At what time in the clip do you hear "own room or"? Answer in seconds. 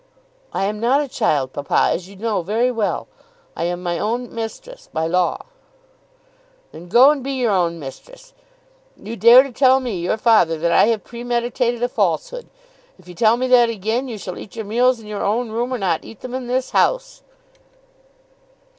15.23-15.77